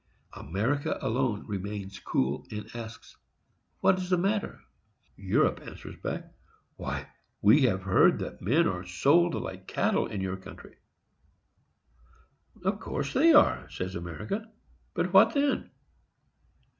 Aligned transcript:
America 0.33 0.97
alone 1.03 1.45
remains 1.45 1.99
cool, 1.99 2.47
and 2.49 2.71
asks, 2.75 3.15
"What 3.81 3.99
is 3.99 4.09
the 4.09 4.17
matter?" 4.17 4.61
Europe 5.15 5.59
answers 5.61 5.95
back, 5.97 6.33
"Why, 6.75 7.07
we 7.39 7.61
have 7.65 7.83
heard 7.83 8.17
that 8.17 8.41
men 8.41 8.67
are 8.67 8.83
sold 8.83 9.35
like 9.35 9.67
cattle 9.67 10.07
in 10.07 10.19
your 10.19 10.37
country." 10.37 10.77
"Of 12.63 12.79
course 12.79 13.13
they 13.13 13.31
are," 13.31 13.69
says 13.69 13.93
America; 13.93 14.51
"but 14.95 15.13
what 15.13 15.35
then?" 15.35 15.69